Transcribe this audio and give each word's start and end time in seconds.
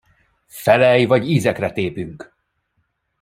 Felelj, 0.47 1.05
vagy 1.05 1.29
ízekre 1.29 1.71
tépünk! 1.71 2.35